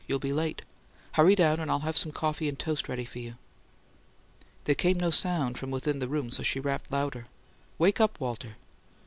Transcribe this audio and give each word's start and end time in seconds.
You'll 0.07 0.17
be 0.17 0.33
late. 0.33 0.63
Hurry 1.11 1.35
down 1.35 1.59
and 1.59 1.69
I'll 1.69 1.81
have 1.81 1.95
some 1.95 2.11
coffee 2.11 2.49
and 2.49 2.57
toast 2.57 2.89
ready 2.89 3.05
for 3.05 3.19
you." 3.19 3.35
There 4.63 4.73
came 4.73 4.97
no 4.97 5.11
sound 5.11 5.59
from 5.59 5.69
within 5.69 5.99
the 5.99 6.07
room, 6.07 6.31
so 6.31 6.41
she 6.41 6.59
rapped 6.59 6.91
louder. 6.91 7.27
"Wake 7.77 8.01
up, 8.01 8.19
Walter!" 8.19 8.55